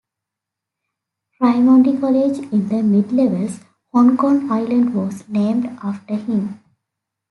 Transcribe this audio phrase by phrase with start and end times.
[1.39, 3.59] Raimondi College in the Mid-levels,
[3.93, 6.59] Hong Kong Island was named after him.